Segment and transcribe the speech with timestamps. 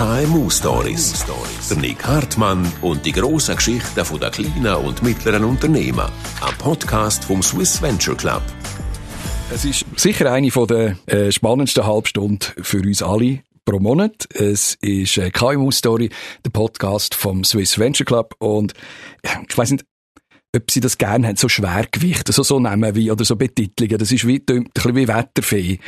[0.00, 1.26] KMU Stories.
[1.68, 6.10] Der Nick Hartmann und die grossen Geschichten der kleinen und mittleren Unternehmen.
[6.40, 8.40] Ein Podcast vom Swiss Venture Club.
[9.52, 14.26] Es ist sicher eine der äh, spannendsten Halbstunden für uns alle pro Monat.
[14.32, 16.08] Es ist äh, KMU Story,
[16.46, 18.72] der Podcast vom Swiss Venture Club und
[19.22, 19.84] ich weiß nicht,
[20.54, 23.98] ob sie das gerne haben, so Schwergewichte, so, so nehmen wie, oder so Betitelungen.
[23.98, 25.78] Das ist wie, ein bisschen wie Wetterfee.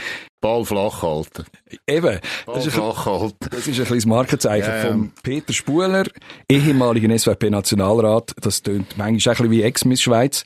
[0.40, 1.44] Ball flach halten.
[1.86, 2.20] Eben.
[2.46, 3.48] Ball das ist flach halten.
[3.50, 4.86] Das ist ein kleines Markenzeichen yeah.
[4.86, 6.04] von Peter Spuler,
[6.48, 8.34] ehemaligen SVP-Nationalrat.
[8.40, 10.44] Das tönt manchmal ein bisschen wie Ex-Miss Schweiz.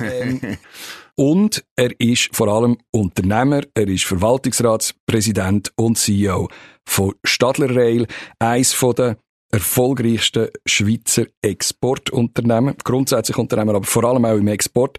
[0.00, 0.40] Ähm,
[1.16, 6.48] und er ist vor allem Unternehmer, er ist Verwaltungsratspräsident und CEO
[6.84, 8.06] von Stadler Rail,
[8.38, 9.16] eins von den
[9.52, 14.98] erfolgreichsten Schweizer Exportunternehmen, grundsätzlich Unternehmer, aber vor allem auch im Export,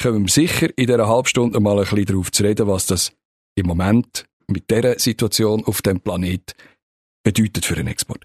[0.00, 3.12] kommen wir sicher in dieser Halbstunde mal ein bisschen darauf zu reden, was das
[3.56, 6.54] im Moment mit dieser Situation auf dem Planet
[7.24, 8.24] bedeutet für den Export.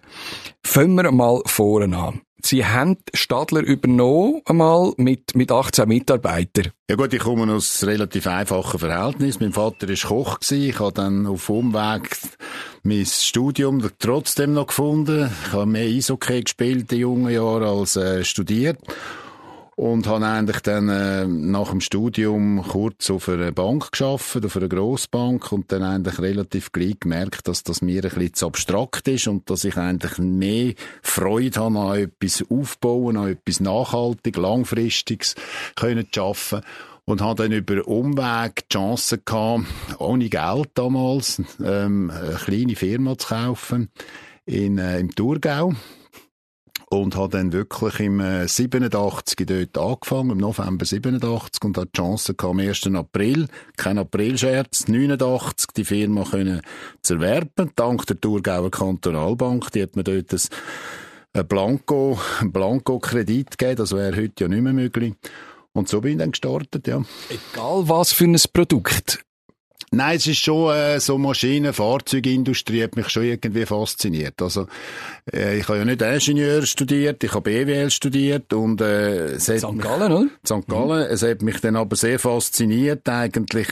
[0.65, 2.21] Fangen wir mal vorne an.
[2.41, 6.71] Sie haben Stadler übernommen, einmal mit, mit 18 Mitarbeitern.
[6.89, 9.39] Ja gut, ich komme aus relativ einfachen Verhältnis.
[9.39, 10.39] Mein Vater war Koch.
[10.39, 10.69] Gewesen.
[10.69, 12.09] Ich habe dann auf Umweg
[12.83, 15.29] mein Studium trotzdem noch gefunden.
[15.45, 18.79] Ich habe mehr Eishockey gespielt in jungen Jahren als äh, studiert
[19.79, 24.67] und habe eigentlich dann äh, nach dem Studium kurz auf einer Bank geschafft, auf einer
[24.67, 25.53] Grossbank.
[25.53, 29.49] Und dann eigentlich relativ gleich gemerkt, dass das mir ein bisschen zu abstrakt ist und
[29.49, 35.35] dass ich eigentlich mehr Freude habe an etwas aufbauen, an etwas nachhaltig, langfristiges
[35.77, 36.59] können zu schaffen
[37.05, 39.63] und habe dann über Umweg die Chance gehabt,
[39.97, 43.91] ohne Geld damals ähm, eine kleine Firma zu kaufen
[44.45, 45.71] in, äh, im Thurgau
[46.89, 51.97] und habe dann wirklich im 87 äh, dort angefangen, im November 87 und hatte die
[51.97, 52.87] Chance am 1.
[52.95, 56.61] April, kein Aprilscherz, 89 die Firma können
[57.01, 60.33] zu erwerben, dank der Thurgauer Kantonalbank, die hat mir dort
[61.33, 65.13] ein Blanco, ein Blanco-Kredit gegeben, das wäre heute ja nicht mehr möglich.
[65.73, 67.03] Und so bin ich dann gestartet, ja.
[67.29, 69.23] Egal was für ein Produkt.
[69.91, 74.39] Nein, es ist schon äh, so Maschinen, Fahrzeugindustrie hat mich schon irgendwie fasziniert.
[74.41, 74.67] Also
[75.33, 79.79] äh, ich habe ja nicht Ingenieur studiert, ich habe BWL studiert und äh, es St.
[79.79, 80.27] Gallen, oder?
[80.45, 80.67] St.
[80.67, 81.07] Gallen.
[81.07, 81.13] Mhm.
[81.13, 83.67] Es hat mich dann aber sehr fasziniert, eigentlich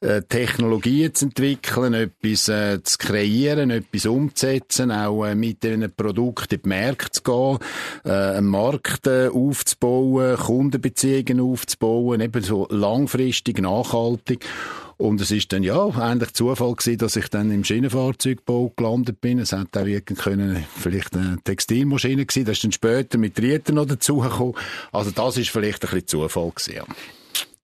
[0.00, 6.54] äh, Technologien zu entwickeln, etwas äh, zu kreieren, etwas umzusetzen, auch äh, mit diesen Produkten
[6.54, 7.58] in die Märkte zu gehen,
[8.04, 14.44] äh, einen Markt äh, aufzubauen, Kundenbeziehungen aufzubauen, eben so langfristig, nachhaltig.
[14.98, 19.38] Und es ist dann, ja, eigentlich Zufall gewesen, dass ich dann im Schienenfahrzeugbau gelandet bin.
[19.38, 22.46] Es hätte auch wirklich können, vielleicht eine Textilmaschine gewesen.
[22.46, 24.54] Das ist dann später mit Rieter noch dazugekommen.
[24.92, 26.84] Also das ist vielleicht ein bisschen Zufall gewesen, ja.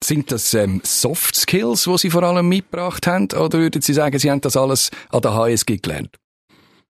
[0.03, 3.27] Sind das ähm, Soft Skills, die Sie vor allem mitgebracht haben?
[3.31, 6.17] Oder würden Sie sagen, Sie haben das alles an der HSG gelernt?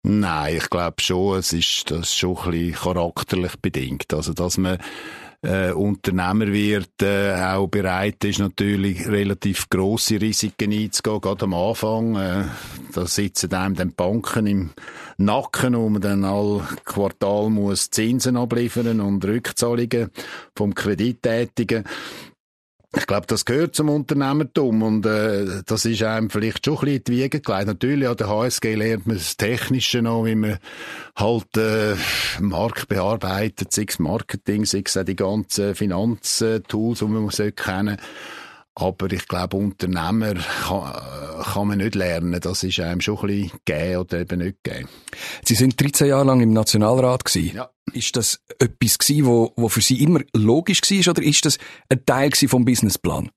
[0.04, 4.12] Nein, ich glaube schon, es ist das schon ein bisschen charakterlich bedingt.
[4.15, 4.78] Also, dass man
[5.42, 12.16] äh, Unternehmer wird, äh, auch bereit ist, natürlich relativ grosse Risiken einzugehen, gerade am Anfang.
[12.16, 12.44] Äh,
[12.92, 14.70] da sitzen einem dann Banken im
[15.16, 20.10] Nacken, wo man dann all Quartal muss Zinsen abliefern und Rückzahlungen
[20.54, 21.84] vom Kredit tätigen.
[22.94, 26.97] Ich glaube, das gehört zum Unternehmertum und äh, das ist einem vielleicht schon ein bisschen
[26.97, 27.41] in die Wiege.
[27.64, 30.58] Natürlich, an der HSG lernt man das Technische noch, wie man
[31.16, 31.94] halt äh,
[32.41, 38.41] Markt bearbeitet, sei es Marketing, sei es auch die ganzen Finanztools, die man kennen muss.
[38.75, 40.93] Aber ich glaube, Unternehmer kann,
[41.44, 42.41] kann, man nicht lernen.
[42.41, 44.88] Das ist einem schon ein bisschen geben oder eben nicht geben.
[45.44, 47.56] Sie sind 13 Jahre lang im Nationalrat gewesen.
[47.56, 47.71] Ja.
[47.93, 51.59] Ist das etwas gewesen, wo, wo für Sie immer logisch war oder ist das
[51.91, 53.31] ein Teil vom Businessplan?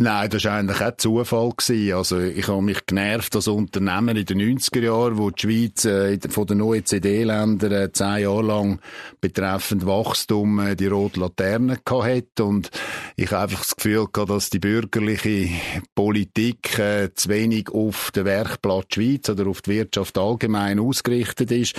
[0.00, 1.50] Nein, das war eigentlich auch Zufall.
[1.56, 1.92] Gewesen.
[1.94, 6.20] Also, ich habe mich genervt als Unternehmer in den 90er Jahren, wo die Schweiz äh,
[6.28, 8.80] von den OECD-Ländern äh, zehn Jahre lang
[9.20, 12.44] betreffend Wachstum äh, die rote Laterne hatte.
[12.44, 12.70] Und
[13.16, 15.48] ich habe einfach das Gefühl gehabt, dass die bürgerliche
[15.96, 21.74] Politik äh, zu wenig auf den Werkplatz Schweiz oder auf die Wirtschaft allgemein ausgerichtet ist.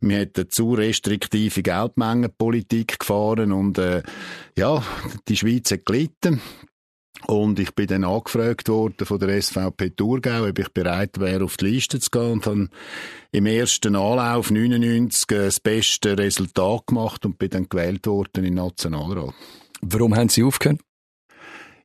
[0.00, 4.02] Wir eine zu restriktive Geldmengenpolitik gefahren und äh,
[4.58, 4.82] ja,
[5.28, 6.40] die Schweiz hat gelitten.
[7.26, 11.56] Und ich bin dann angefragt worden von der SVP Thurgau, ob ich bereit wäre, auf
[11.56, 12.68] die Liste zu gehen und habe
[13.32, 19.34] im ersten Anlauf 99 das beste Resultat gemacht und bin dann gewählt worden in Nationalrat.
[19.82, 20.80] Warum haben Sie aufgehört?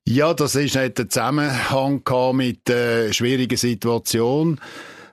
[0.08, 2.04] Ja, das ist nicht der Zusammenhang
[2.34, 4.60] mit der schwierigen Situation.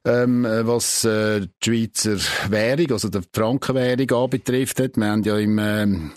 [0.05, 2.17] Ähm, was äh, die Schweizer
[2.51, 4.81] Währung, also die Frankenwährung anbetrifft.
[4.81, 6.11] Wir haben ja im ähm,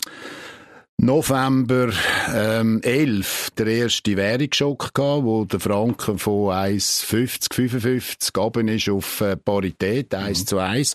[0.98, 1.92] November
[2.34, 9.20] ähm, 11 der erste Währungsschock gehabt, wo der Franken von 1,50, 55 gegangen ist auf
[9.20, 10.46] äh, Parität, 1 mhm.
[10.46, 10.94] zu 1.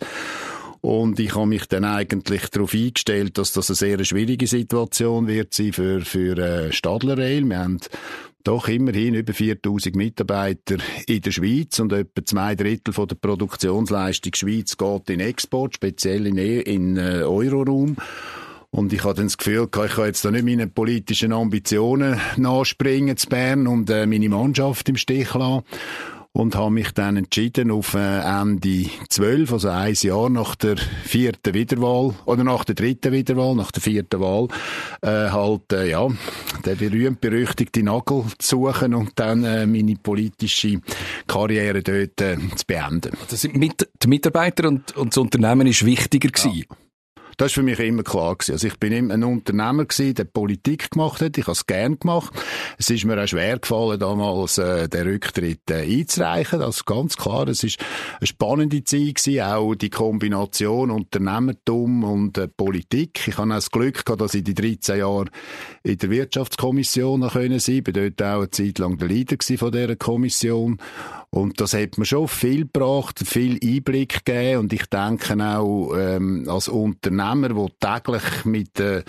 [0.81, 5.53] Und ich habe mich dann eigentlich darauf eingestellt, dass das eine sehr schwierige Situation wird
[5.53, 7.45] sein für, für äh, Stadler Rail.
[7.45, 7.79] Wir haben
[8.43, 14.33] doch immerhin über 4000 Mitarbeiter in der Schweiz und etwa zwei Drittel von der Produktionsleistung
[14.33, 17.97] Schweiz geht in Export, speziell in, e, in äh, Euroraum.
[18.71, 23.17] Und ich hatte dann das Gefühl, ich kann jetzt da nicht meinen politischen Ambitionen nachspringen
[23.17, 25.63] zu Bern und äh, meine Mannschaft im Stich lassen
[26.33, 31.53] und habe mich dann entschieden, auf äh, Ende 12, also ein Jahr nach der vierten
[31.53, 34.47] Wiederwahl, oder nach der dritten Wiederwahl, nach der vierten Wahl,
[35.01, 36.07] äh, halt, äh, ja,
[36.65, 40.79] der berühmt-berüchtigte Nagel zu suchen und dann äh, meine politische
[41.27, 43.11] Karriere dort äh, zu beenden.
[43.29, 46.65] Das sind mit, die Mitarbeiter und, und das Unternehmen ist wichtiger gewesen.
[46.69, 46.77] Ja.
[47.41, 48.51] Das ist für mich immer klar gewesen.
[48.51, 51.39] Also ich bin immer ein Unternehmer gewesen, der Politik gemacht hat.
[51.39, 52.31] Ich habe es gern gemacht.
[52.77, 56.59] Es ist mir auch schwer gefallen, damals äh, den Rücktritt äh, einzureichen.
[56.59, 57.47] Das ist ganz klar.
[57.47, 57.79] Es ist
[58.19, 63.27] eine spannende Zeit gewesen, auch die Kombination Unternehmertum und äh, Politik.
[63.27, 65.25] Ich habe auch das Glück gehabt, dass ich die 13 Jahre
[65.81, 67.81] in der Wirtschaftskommission noch können sein.
[67.81, 70.77] Bin dort auch eine Zeit lang der Leader von dieser Kommission.
[71.33, 74.59] Und das hat mir schon viel gebracht, viel Einblick gegeben.
[74.59, 79.03] Und ich denke auch, ähm, als Unternehmer, der täglich mit äh,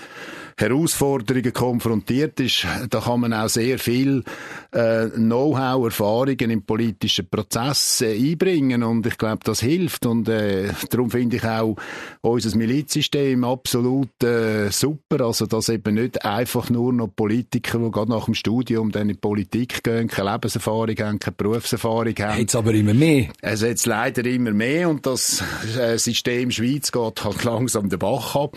[0.56, 4.24] Herausforderungen konfrontiert ist, da kann man auch sehr viel
[4.72, 10.68] äh, Know-how, Erfahrungen im politischen Prozess äh, einbringen und ich glaube, das hilft und äh,
[10.90, 11.76] darum finde ich auch
[12.20, 18.10] unser Milizsystem absolut äh, super, also dass eben nicht einfach nur noch Politiker, die gerade
[18.10, 22.40] nach dem Studium dann in die Politik gehen, keine Lebenserfahrung haben, keine Berufserfahrung haben.
[22.40, 23.28] Jetzt aber immer mehr.
[23.42, 25.42] Also jetzt leider immer mehr und das
[25.78, 28.56] äh, System Schweiz geht halt langsam den Bach ab.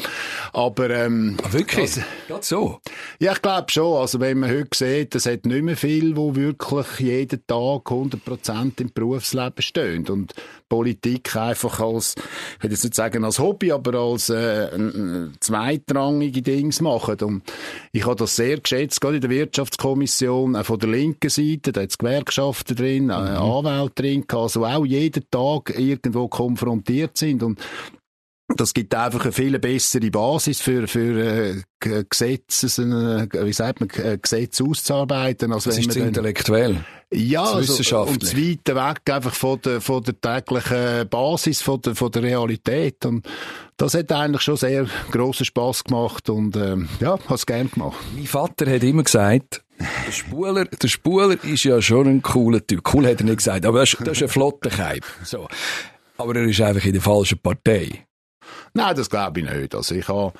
[0.53, 1.49] Aber ähm, ah,
[1.95, 2.27] wirklich?
[2.27, 2.79] Das, so?
[3.19, 3.97] Ja, ich glaube schon.
[3.97, 8.81] Also wenn man heute sieht, es hat nicht mehr viel, wo wirklich jeden Tag 100%
[8.81, 10.33] im Berufsleben stehen und
[10.67, 12.15] Politik einfach als,
[12.57, 14.69] ich will jetzt nicht sagen als Hobby, aber als äh,
[15.39, 17.17] zweitrangige Dings machen.
[17.21, 17.43] Und
[17.91, 21.81] ich habe das sehr geschätzt, gerade in der Wirtschaftskommission, auch von der linken Seite, da
[21.81, 23.11] hat es Gewerkschaften drin, mhm.
[23.11, 27.59] Anwälte drin, also auch jeden Tag irgendwo konfrontiert sind und
[28.47, 33.89] das gibt einfach eine viel bessere Basis für, für äh, Gesetzes, äh, wie sagt man,
[33.89, 35.51] äh, Gesetze auszuarbeiten.
[35.51, 36.85] Als das wenn ist man intellektuell.
[37.11, 41.95] Ja, also, und zu weit weg einfach von der, von der täglichen Basis, von der,
[41.95, 43.05] von der Realität.
[43.05, 43.27] Und
[43.77, 47.97] das hat eigentlich schon sehr grossen Spass gemacht und ähm, ja, habe es gerne gemacht.
[48.15, 52.81] Mein Vater hat immer gesagt, der Spuler, der Spuler ist ja schon ein cooler Typ.
[52.93, 55.03] Cool hat er nicht gesagt, aber das ist, das ist ein flotter Keib.
[55.23, 55.47] So.
[56.17, 58.05] Aber er ist einfach in der falschen Partei.
[58.77, 59.73] Nein, das glaube ich nicht.
[59.73, 60.33] Also ich habe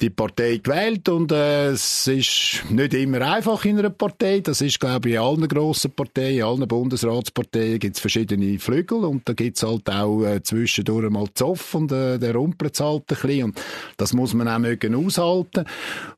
[0.00, 4.40] die Partei gewählt und äh, es ist nicht immer einfach in einer Partei.
[4.40, 9.04] Das ist, glaube ich, in allen grossen Parteien, in allen Bundesratsparteien gibt es verschiedene Flügel
[9.04, 13.02] und da gibt es halt auch äh, zwischendurch mal Zoff und äh, der rumpelt halt
[13.02, 13.60] ein bisschen und
[13.98, 15.66] das muss man auch mögen aushalten.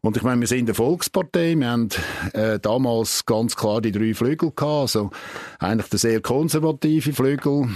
[0.02, 1.88] Und ich meine, wir sind eine Volkspartei, wir haben
[2.32, 5.10] äh, damals ganz klar die drei Flügel gehabt, also
[5.58, 7.70] eigentlich der sehr konservative Flügel,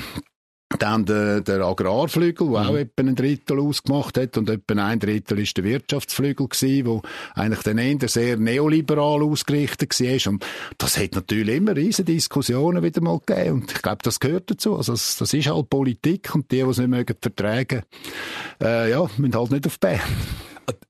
[0.78, 2.68] dann der, der Agrarflügel, der mhm.
[2.68, 7.02] auch etwa ein Drittel ausgemacht hat und etwa ein Drittel ist der Wirtschaftsflügel gewesen, wo
[7.34, 10.32] eigentlich dann eher sehr neoliberal ausgerichtet war.
[10.32, 10.46] Und
[10.78, 13.62] das hat natürlich immer riesen Diskussionen wieder mal gegeben.
[13.62, 14.76] Und ich glaube, das gehört dazu.
[14.76, 17.82] Also das, das ist halt Politik und die, die es nicht mögen vertragen,
[18.62, 20.00] äh, ja, müssen halt nicht auf Bern.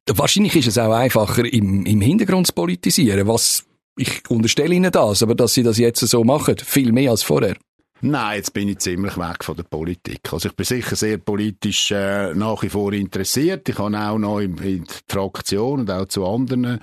[0.07, 3.65] Wahrscheinlich ist es auch einfacher, im, im Hintergrund zu politisieren, was
[3.97, 7.57] ich unterstelle Ihnen das, aber dass Sie das jetzt so machen, viel mehr als vorher.
[8.03, 10.33] Nein, jetzt bin ich ziemlich weg von der Politik.
[10.33, 13.69] Also ich bin sicher sehr politisch äh, nach wie vor interessiert.
[13.69, 16.81] Ich habe auch noch in, in der Fraktion und auch zu anderen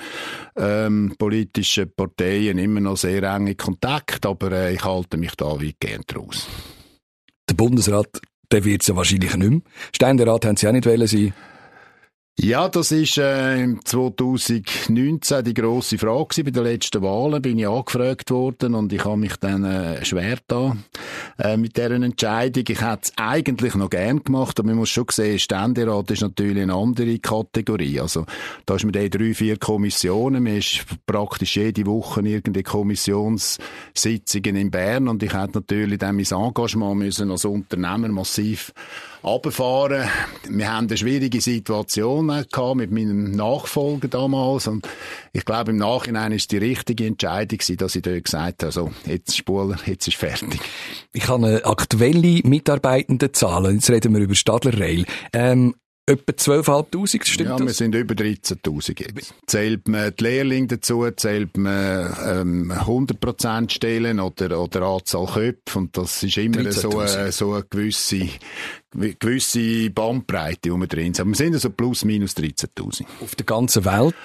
[0.56, 6.16] ähm, politischen Parteien immer noch sehr enge Kontakt, aber äh, ich halte mich da weitgehend
[6.16, 6.48] raus.
[7.50, 8.22] Der Bundesrat,
[8.52, 9.62] der wird es ja wahrscheinlich nicht mehr.
[9.96, 11.34] Ständerat haben Sie auch nicht sein
[12.39, 17.41] ja, das ist äh, 2019 die grosse Frage bei den letzten Wahlen.
[17.41, 20.77] Bin ich angefragt worden und ich habe mich dann äh, schwer da
[21.39, 22.63] äh, mit deren Entscheidung.
[22.67, 26.62] Ich hätte es eigentlich noch gern gemacht, aber man muss schon sehen, Ständerat ist natürlich
[26.62, 28.00] eine andere Kategorie.
[28.00, 28.27] Also
[28.67, 34.70] da ist mit den drei, vier Kommissionen, man ist praktisch jede Woche irgendeine Kommissionssitzungen in
[34.70, 38.74] Bern und ich hätte natürlich dann mein Engagement müssen als Unternehmer massiv
[39.24, 40.08] runterfahren.
[40.48, 44.88] Wir haben eine schwierige Situation gehabt mit meinem Nachfolger damals und
[45.34, 49.36] ich glaube, im Nachhinein ist die richtige Entscheidung dass ich dort gesagt habe, so, jetzt
[49.36, 50.60] Spuler, jetzt ist fertig.
[51.14, 53.76] Ich habe eine aktuelle Mitarbeitendenzahlen.
[53.76, 55.06] Jetzt reden wir über Stadler Rail.
[55.34, 55.76] Ähm,
[56.08, 57.68] etwa 12'500, stimmt ja, das?
[57.68, 59.34] wir sind über 13'000 jetzt.
[59.46, 65.98] Zählt man die Lehrlinge dazu, zählt man ähm, 100% Stellen oder, oder Anzahl Köpfe und
[65.98, 68.30] das ist immer so, äh, so eine gewisse,
[68.92, 71.22] gewisse Bandbreite, wo wir drin sind.
[71.22, 73.06] Aber wir sind also plus minus 13'000.
[73.22, 74.16] Auf der ganzen Welt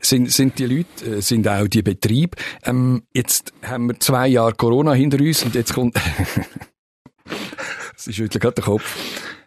[0.00, 2.36] sind, sind die Leute, äh, sind auch die Betriebe.
[2.64, 5.96] Ähm, jetzt haben wir zwei Jahre Corona hinter uns und jetzt kommt...
[7.96, 8.96] Sie schüttelt gerade den Kopf.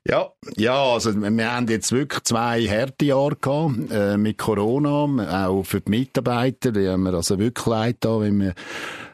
[0.09, 5.81] Ja, ja, also wir haben jetzt wirklich zwei Härtejahre gehabt, äh, mit Corona, auch für
[5.81, 8.53] die Mitarbeiter, die haben wir also wirklich leid da, wenn wir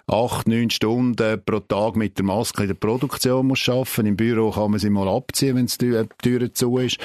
[0.06, 4.06] acht, neun Stunden pro Tag mit der Maske in der Produktion muss arbeiten.
[4.06, 6.98] Im Büro kann man sie mal abziehen, wenn die Tür zu ist.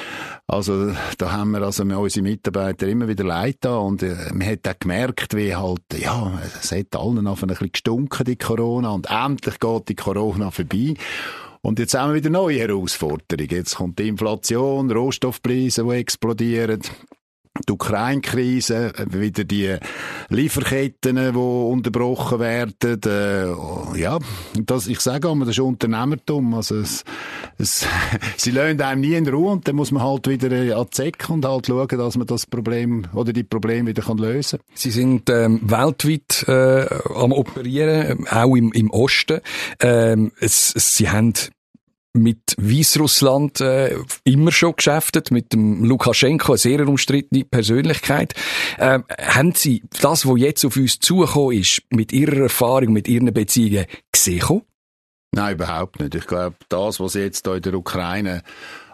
[0.47, 4.69] Also da haben wir also unsere Mitarbeiter immer wieder leid da und äh, man hat
[4.69, 9.09] auch gemerkt, wie halt, ja, es hat allen auf ein bisschen gestunken, die Corona und
[9.09, 10.95] endlich geht die Corona vorbei.
[11.61, 13.49] Und jetzt haben wir wieder neue Herausforderungen.
[13.51, 16.83] Jetzt kommt die Inflation, Rohstoffpreise, die explodieren.
[17.69, 19.77] Die Ukraine-Krise, wieder die
[20.31, 23.01] Lieferketten, die unterbrochen werden.
[23.05, 24.19] Äh, ja,
[24.55, 26.55] das, ich sage immer, das ist Unternehmertum.
[26.55, 27.05] Also es,
[27.59, 27.87] es,
[28.37, 31.33] sie lassen einem nie in Ruhe und dann muss man halt wieder an die Zecke
[31.33, 34.67] und halt schauen, dass man das Problem oder die Probleme wieder kann lösen kann.
[34.75, 39.41] Sie sind ähm, weltweit äh, am Operieren, auch im, im Osten.
[39.81, 41.35] Ähm, es, es, sie haben
[42.23, 48.35] mit Weißrussland äh, immer schon geschäftet, mit dem Lukaschenko, eine sehr umstrittene Persönlichkeit.
[48.79, 53.33] Ähm, haben Sie das, was jetzt auf uns zugekommen ist, mit Ihrer Erfahrung, mit Ihren
[53.33, 54.63] Beziehungen gesehen?
[55.33, 56.15] Nein, überhaupt nicht.
[56.15, 58.43] Ich glaube, das, was jetzt da in der Ukraine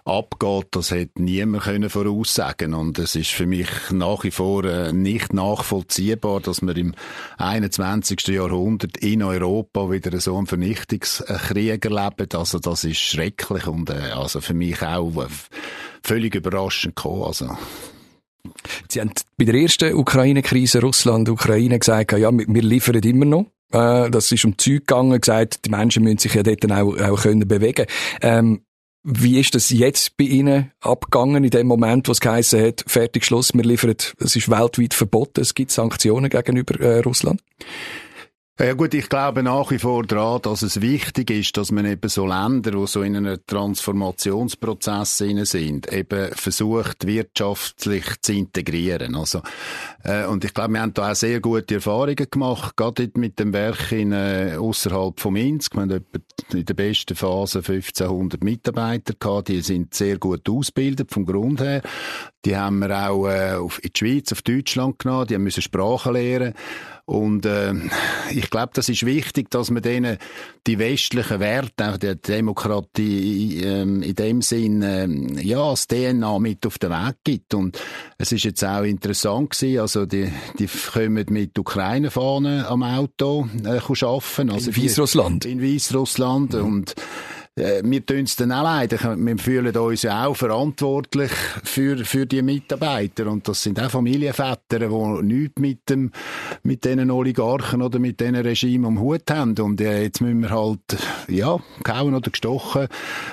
[0.05, 4.93] abgeht, das hätte niemand können voraussagen und es ist für mich nach wie vor äh,
[4.93, 6.95] nicht nachvollziehbar, dass wir im
[7.39, 8.27] 21.
[8.29, 12.29] Jahrhundert in Europa wieder so einen Vernichtungskrieg erleben.
[12.35, 15.29] Also das ist schrecklich und äh, also für mich auch äh,
[16.03, 17.23] völlig überraschend gekommen.
[17.23, 17.57] Also
[18.91, 23.47] Sie haben bei der ersten Ukraine-Krise Russland-Ukraine gesagt, ja, wir liefern immer noch.
[23.71, 27.49] Das ist um Zeug gegangen, gesagt, die Menschen müssen sich ja dort auch, auch können
[27.49, 27.87] bewegen.
[28.21, 28.61] Ähm,
[29.05, 33.27] wie ist das jetzt bei Ihnen abgegangen in dem Moment, wo es geheißen hat, fertig,
[33.27, 37.43] Schluss, wir liefern, es ist weltweit verboten, es gibt Sanktionen gegenüber äh, Russland?
[38.57, 42.09] Ja gut, ich glaube nach wie vor daran, dass es wichtig ist, dass man eben
[42.09, 49.17] so Länder, die so in einem Transformationsprozess sind, eben versucht, wirtschaftlich zu integrieren.
[49.17, 49.43] Also,
[50.05, 53.53] äh, und ich glaube, wir haben da auch sehr gute Erfahrungen gemacht, gerade mit dem
[53.53, 55.75] Werk in, äh, außerhalb von Minsk.
[55.75, 56.05] Wir haben
[56.53, 61.83] in der besten Phase 1500 Mitarbeiter gehabt, die sind sehr gut ausgebildet vom Grund her.
[62.45, 66.13] Die haben wir auch äh, in die Schweiz, auf Deutschland genommen, die haben müssen Sprachen
[66.13, 66.55] lernen.
[67.07, 67.75] Und äh,
[68.31, 70.17] ich glaube, das ist wichtig, dass man denen
[70.67, 75.07] die westlichen Werte, auch der Demokratie äh, in dem Sinn, äh,
[75.43, 77.53] ja, das DNA mit auf den Weg gibt.
[77.53, 77.79] Und
[78.17, 83.81] es ist jetzt auch interessant gewesen, also die, die kommen mit Ukraine-Fahnen am Auto äh,
[83.81, 84.51] arbeiten.
[84.51, 85.45] Also in Weißrussland?
[85.45, 86.55] In Weißrussland.
[86.55, 86.65] Mhm.
[86.65, 86.95] Und
[87.57, 88.93] äh, wir tun es dann auch leid.
[88.93, 91.31] Wir fühlen uns ja auch verantwortlich
[91.63, 93.29] für, für die Mitarbeiter.
[93.29, 96.11] Und das sind auch Familienväter, die nichts mit, dem,
[96.65, 99.57] mit diesen Oligarchen oder mit diesen Regimen am Hut haben.
[99.59, 100.81] Und äh, jetzt müssen wir halt,
[101.29, 102.89] ja, gehauen oder gestochen,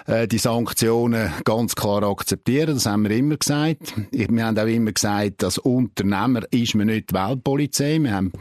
[0.06, 2.75] äh, die Sanktionen ganz klar akzeptieren.
[2.75, 3.94] Das haben wir immer gesagt.
[4.12, 7.98] Wir haben auch immer gesagt, als Unternehmer ist man nicht die Weltpolizei.
[8.00, 8.32] Wir haben,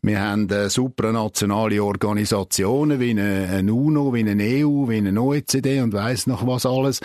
[0.00, 5.80] wir haben äh, supranationale Organisationen wie eine, eine UNO, wie eine EU, wie eine OECD
[5.80, 7.00] und weiß noch was alles,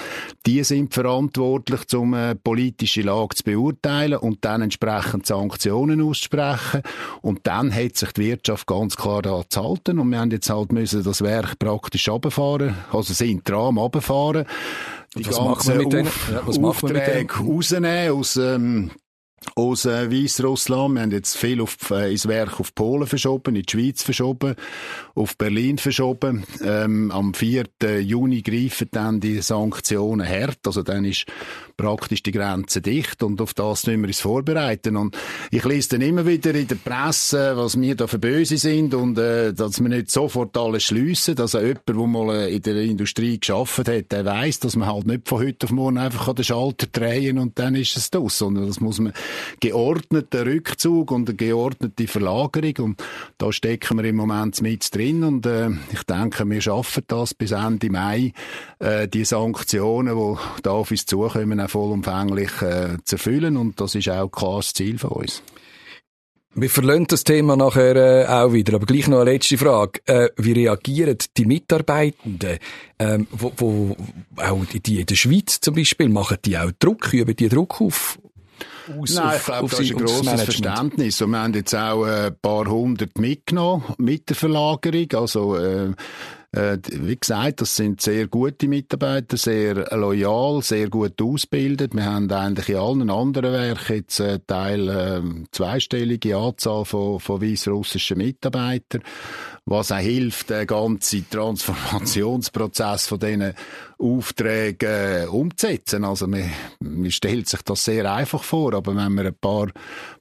[0.45, 6.81] die sind verantwortlich, um äh, politische Lage zu beurteilen und dann entsprechend Sanktionen auszusprechen.
[7.21, 9.99] Und dann hat sich die Wirtschaft ganz klar daran zu halten.
[9.99, 14.45] Und wir haben jetzt halt müssen das Werk praktisch runterfahren, also sind dran runterfahren.
[15.15, 16.09] Die was machen wir mit denen?
[16.31, 18.91] Ja, was Aufträge rausnehmen aus, ähm,
[19.55, 20.95] aus äh, Weißrussland.
[20.95, 24.55] Wir haben jetzt viel auf, äh, ins Werk auf Polen verschoben, in die Schweiz verschoben,
[25.15, 26.43] auf Berlin verschoben.
[26.63, 27.65] Ähm, am 4.
[27.99, 30.59] Juni greifen dann die Sanktionen hart.
[30.65, 31.25] Also dann ist
[31.75, 34.95] praktisch die Grenze dicht und auf das müssen wir uns vorbereiten.
[34.95, 35.17] Und
[35.51, 39.17] ich lese dann immer wieder in der Presse, was wir da für böse sind und
[39.17, 41.39] äh, dass wir nicht sofort alles schliessen.
[41.39, 45.07] Also jemand, der mal äh, in der Industrie geschafft hat, der weiß, dass man halt
[45.07, 48.67] nicht von heute auf morgen einfach den Schalter drehen und dann ist es das, sondern
[48.67, 49.13] das muss man
[49.59, 53.03] geordneter Rückzug und eine geordnete Verlagerung und
[53.37, 57.51] da stecken wir im Moment mit drin und äh, ich denke, wir schaffen das bis
[57.51, 58.33] Ende Mai,
[58.79, 63.95] äh, die Sanktionen, die da auf uns zukommen, auch vollumfänglich äh, zu erfüllen und das
[63.95, 65.41] ist auch klar das Ziel von uns.
[66.55, 70.01] Wir verlassen das Thema nachher äh, auch wieder, aber gleich noch eine letzte Frage.
[70.05, 72.59] Äh, wie reagieren die Mitarbeitenden,
[72.99, 73.97] ähm, wo, wo
[74.37, 78.19] auch die, in der Schweiz zum Beispiel, machen die auch Druck, üben die Druck auf,
[78.87, 81.21] aus Nein, ich glaube, das ist ein grosses Verständnis.
[81.23, 85.07] Und wir haben jetzt auch ein paar hundert mitgenommen mit der Verlagerung.
[85.13, 85.93] Also, äh, äh,
[86.55, 91.95] wie gesagt, das sind sehr gute Mitarbeiter, sehr loyal, sehr gut ausgebildet.
[91.95, 97.41] Wir haben eigentlich in allen anderen Werken jetzt äh, Teil äh, zweistellige Anzahl von, von
[97.41, 99.01] weißrussischen Mitarbeitern
[99.65, 103.53] was auch hilft, den ganzen Transformationsprozess von diesen
[103.97, 106.03] Aufträgen äh, umzusetzen.
[106.03, 109.67] Also man, man stellt sich das sehr einfach vor, aber wenn man ein paar,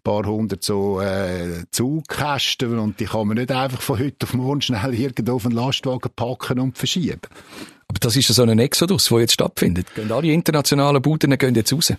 [0.05, 4.63] paar hundert so äh, Zugkästen und die kann man nicht einfach von heute auf morgen
[4.63, 7.21] schnell irgendwo auf einen Lastwagen packen und verschieben.
[7.89, 9.93] Aber das ist ja so ein Exodus, der jetzt stattfindet.
[9.95, 11.93] Gehen alle internationalen Buden gehen jetzt raus?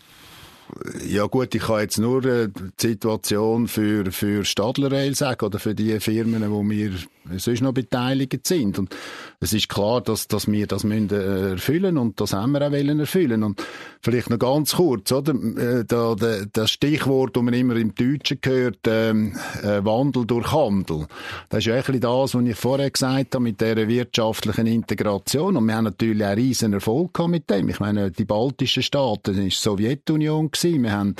[1.07, 5.59] Ja gut, ich kann jetzt nur äh, die Situation für, für Stadler Rail sagen oder
[5.59, 6.91] für die Firmen, wo wir
[7.37, 8.79] sonst noch beteiligt sind.
[8.79, 8.95] Und
[9.39, 12.71] es ist klar, dass, dass wir das müssen äh, erfüllen und das haben wir auch
[12.71, 13.43] wollen erfüllen.
[13.43, 13.61] Und
[14.01, 15.33] vielleicht noch ganz kurz, oder?
[15.33, 20.51] Äh, da, da, das Stichwort, das man immer im Deutschen hört, ähm, äh, Wandel durch
[20.51, 21.07] Handel.
[21.49, 25.57] Das ist ja eigentlich das, was ich vorher gesagt habe, mit der wirtschaftlichen Integration.
[25.57, 27.69] Und wir haben natürlich auch riesen Erfolg gehabt mit dem.
[27.69, 30.62] Ich meine, die baltischen Staaten, das war die Sowjetunion gewesen.
[30.63, 31.15] Wir haben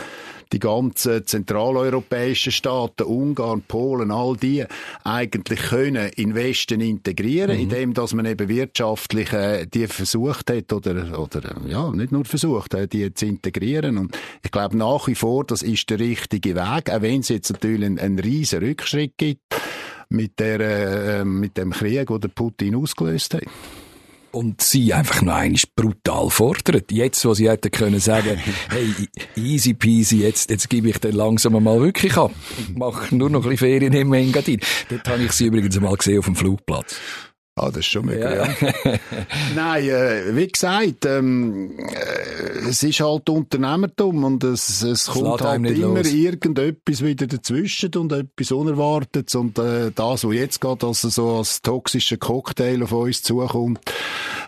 [0.54, 4.66] die ganzen zentraleuropäischen Staaten, Ungarn, Polen, all die
[5.04, 7.64] eigentlich können in Westen integrieren, mhm.
[7.64, 12.76] indem dass man eben wirtschaftlich äh, die versucht hat oder oder ja nicht nur versucht,
[12.76, 13.98] äh, die zu integrieren.
[13.98, 17.52] Und ich glaube nach wie vor, das ist der richtige Weg, auch wenn es jetzt
[17.52, 19.42] natürlich einen, einen riesen Rückschritt gibt
[20.10, 23.44] mit der äh, mit dem Krieg, den Putin ausgelöst hat
[24.34, 26.92] und sie einfach noch einmal brutal fordert.
[26.92, 28.38] Jetzt, wo sie hätten können sagen,
[28.70, 33.30] hey, easy peasy, jetzt, jetzt gebe ich den langsam mal wirklich ab und mache nur
[33.30, 34.60] noch ein bisschen Ferien im Engadin.
[34.90, 36.96] Dort habe ich sie übrigens mal gesehen auf dem Flugplatz.
[37.56, 38.48] Ah, das ist schon möglich, ja.
[38.48, 39.00] ja.
[39.56, 45.64] Nein, äh, wie gesagt, ähm, äh, es ist halt Unternehmertum und es, es kommt halt
[45.64, 46.12] immer los.
[46.12, 51.38] irgendetwas wieder dazwischen und etwas Unerwartetes und äh, das, was jetzt geht, dass es so
[51.38, 53.82] als toxischer Cocktail auf uns zukommt,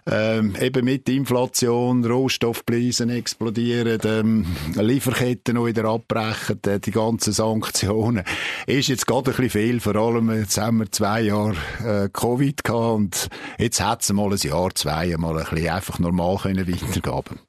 [0.09, 4.45] ähm, eben mit Inflation, Rohstoffpreisen explodieren, ähm,
[4.75, 8.23] Lieferketten noch wieder abbrechen, äh, die ganzen Sanktionen,
[8.67, 12.63] ist jetzt gerade ein bisschen viel, vor allem jetzt haben wir zwei Jahre äh, Covid
[12.63, 16.67] gehabt und jetzt hat es mal ein Jahr, zwei mal ein bisschen einfach normal können
[16.67, 17.39] weitergeben.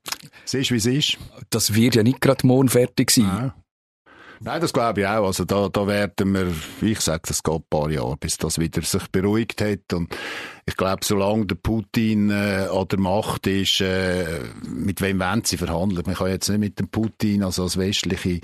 [0.44, 1.18] Es ist, wie es ist.
[1.50, 3.24] Das wird ja nicht gerade morgen fertig sein.
[3.24, 3.54] Ja.
[4.40, 5.26] Nein, das glaube ich auch.
[5.26, 6.52] Also da, da werden wir,
[6.88, 9.92] ich sage, das geht ein paar Jahre, bis das wieder sich beruhigt hat.
[9.92, 10.14] Und
[10.66, 15.56] ich glaube, solange der Putin äh, an der Macht ist, äh, mit wem wollen sie
[15.56, 16.02] verhandeln?
[16.06, 18.40] Man kann jetzt nicht mit dem Putin, also als westliche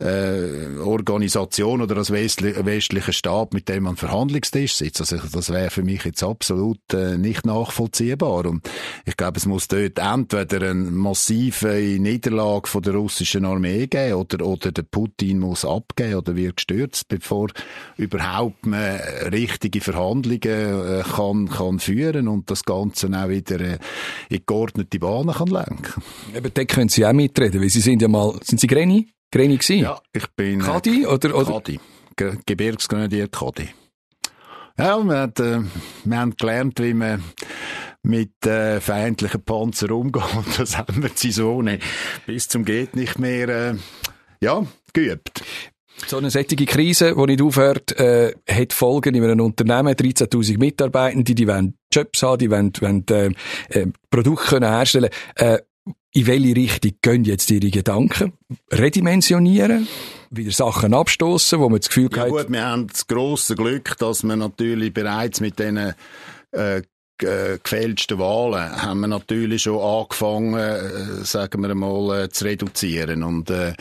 [0.00, 5.00] äh, Organisation oder als westli westlicher Staat, mit dem man Verhandlungstisch sitzt.
[5.00, 8.46] Also das wäre für mich jetzt absolut äh, nicht nachvollziehbar.
[8.46, 8.68] Und
[9.04, 14.46] ich glaube, es muss dort entweder eine massive Niederlage von der russischen Armee geben oder,
[14.46, 17.48] oder der Putin muss abgeben oder wird gestürzt, bevor
[17.96, 19.00] überhaupt man
[19.32, 23.78] richtige Verhandlungen äh, kann kann, führen und das Ganze auch wieder äh,
[24.28, 26.02] in geordnete Bahnen kann lenken.
[26.34, 29.08] Eben, da können Sie auch mitreden, weil Sie sind ja mal, sind Sie Greni?
[29.30, 29.82] Greni gewesen?
[29.82, 30.60] Ja, ich bin...
[30.60, 31.34] Kadi oder?
[31.34, 31.52] oder?
[31.52, 31.80] Kadi.
[32.16, 33.68] Ge Gebirgsgrenadier Kadi.
[34.78, 35.68] Ja, wir, haben, äh,
[36.04, 37.22] wir haben gelernt, wie man
[38.02, 40.22] mit äh, feindlichen Panzern umgeht.
[40.56, 41.68] Das haben wir die Saison
[42.26, 43.74] bis zum geht nicht mehr äh,
[44.40, 45.42] ja, geübt.
[46.06, 51.34] So eine solche Krise, die nicht aufhört, äh, hat Folgen in einem Unternehmen, 13.000 Mitarbeitende,
[51.34, 53.30] die wollen Jobs haben, die wollen, wollen äh,
[53.70, 55.58] äh, Produkte können herstellen äh,
[56.12, 58.32] In welche Richtung gehen jetzt Ihre Gedanken?
[58.72, 59.86] Redimensionieren?
[60.30, 62.28] Wieder Sachen abstoßen, wo man das Gefühl ja, hat...
[62.30, 65.94] gut, wir haben das grosse Glück, dass wir natürlich bereits mit diesen
[66.52, 66.82] äh,
[67.18, 73.50] gefälschten Wahlen haben wir natürlich schon angefangen, äh, sagen wir mal, äh, zu reduzieren und
[73.50, 73.74] äh,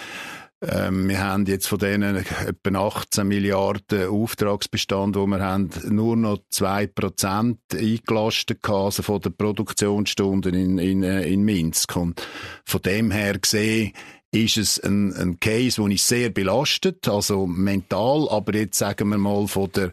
[0.61, 6.39] ähm, wir haben jetzt von denen etwa 18 Milliarden Auftragsbestand, wo wir haben, nur noch
[6.51, 11.95] 2% eingelastet also von den Produktionsstunden in, in, äh, in Minsk.
[11.95, 12.25] Und
[12.65, 13.93] von dem her gesehen,
[14.31, 19.17] ist es ein, ein Case, wo ich sehr belastet, also mental, aber jetzt sagen wir
[19.17, 19.91] mal von der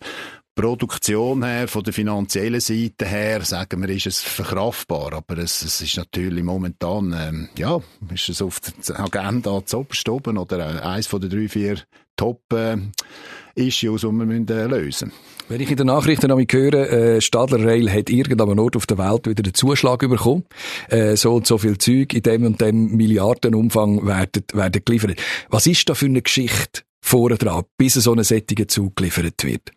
[0.54, 5.12] Produktion her, von der finanziellen Seite her, sagen wir, ist es verkraftbar.
[5.12, 7.80] Aber es, es ist natürlich momentan, ähm, ja,
[8.12, 11.78] ist es auf der Agenda zu oben oder äh, eins von den drei, vier
[12.16, 15.12] Top-Issues, äh, die wir müssen, äh, lösen
[15.48, 18.98] Wenn ich in den Nachrichten noch höre, äh, Stadler Rail hat irgendeinem Ort auf der
[18.98, 20.44] Welt wieder einen Zuschlag bekommen,
[20.88, 25.20] äh, so und so viel Zeug in dem und dem Milliardenumfang werden, werden geliefert.
[25.48, 26.82] Was ist da für eine Geschichte?
[27.04, 29.70] vorne dran, bis so ein sättiger Zug geliefert wird?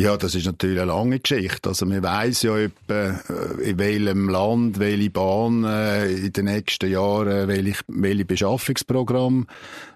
[0.00, 1.68] Ja, das ist natürlich eine lange Geschichte.
[1.68, 6.90] Also man weiß ja etwa, äh, in welchem Land, welche Bahn äh, in den nächsten
[6.90, 9.46] Jahren, welche, welche Beschaffungsprogramm,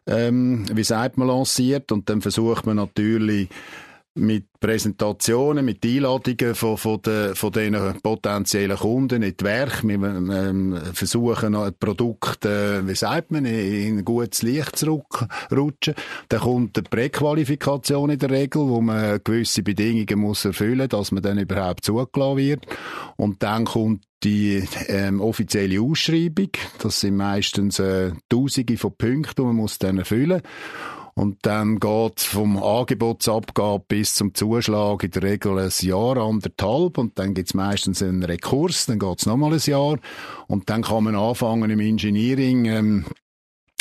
[0.07, 1.91] ähm, wie sagt man, lanciert.
[1.91, 3.49] Und dann versucht man natürlich
[4.17, 9.83] mit Präsentationen, mit Einladungen von, von, den, von den potenziellen Kunden in die Werk.
[9.83, 15.03] Wir ähm, versuchen ein Produkt, äh, wie sagt man, in ein gutes Licht zu
[15.51, 15.95] rutschen.
[16.29, 21.13] Dann kommt eine Präqualifikation in der Regel, wo man gewisse Bedingungen muss erfüllen muss, dass
[21.13, 22.67] man dann überhaupt zugelassen wird.
[23.17, 26.51] Und dann kommt die ähm, offizielle Ausschreibung.
[26.79, 30.94] Das sind meistens äh, Tausende von Punkten, die man muss dann erfüllen muss.
[31.15, 36.99] Und dann geht vom Angebotsabgabe bis zum Zuschlag in der Regel ein Jahr, anderthalb.
[36.99, 39.99] Und dann gibt's meistens einen Rekurs, dann geht's nochmal ein Jahr.
[40.49, 43.05] Und dann kann man anfangen im Engineering, ähm,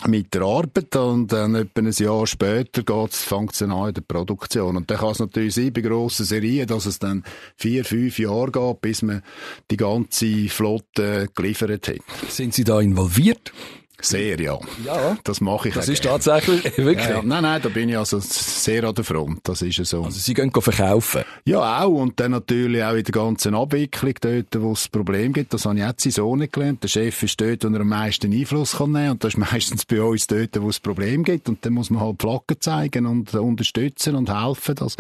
[0.08, 4.02] mit der Arbeit und dann etwa ein Jahr später geht's, fängt es an in der
[4.02, 4.78] Produktion.
[4.78, 7.24] Und dann kann es natürlich sein, bei grossen Serien, dass es dann
[7.58, 9.24] vier, fünf Jahre geht, bis man
[9.72, 12.00] die ganze Flotte geliefert hat.
[12.30, 13.54] Sind Sie da involviert?
[14.02, 14.60] Sehr, ja.
[14.84, 15.18] Ja.
[15.24, 16.18] Das mache ich Das ist gerne.
[16.20, 17.08] tatsächlich, wirklich?
[17.08, 19.40] Ja, Nein, nein, da bin ich also sehr an der Front.
[19.44, 20.04] Das ist so.
[20.04, 21.24] Also Sie gehen verkaufen?
[21.46, 22.02] Ja, auch.
[22.02, 25.54] Und dann natürlich auch in der ganzen Abwicklung dort, wo es Problem gibt.
[25.54, 26.84] Das habe ich auch zu Sohn gelernt.
[26.84, 29.12] Der Chef ist dort, wo er am meisten Einfluss kann nehmen.
[29.12, 31.48] Und das ist meistens bei uns dort, wo es Problem gibt.
[31.48, 34.98] Und dann muss man halt Flaggen zeigen und unterstützen und helfen, dass,